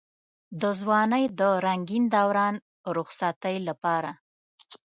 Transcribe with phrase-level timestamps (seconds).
[0.61, 2.55] د ځوانۍ د رنګين دوران
[2.97, 4.11] رخصتۍ لپاره.